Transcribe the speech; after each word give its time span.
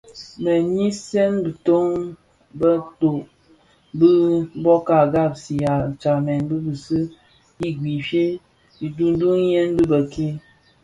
Me 0.43 0.53
nyisen 0.75 1.31
biton 1.43 1.87
bedho 2.59 3.11
bë 3.99 4.11
bōka 4.63 4.97
ghaksiya 5.13 5.73
stamen 5.97 6.39
bi 6.47 6.57
zi 6.83 6.99
I 7.65 7.67
Guife, 7.79 8.23
nduduyèn 8.87 9.67
dhi 9.77 9.83
bëk-ke. 9.91 10.27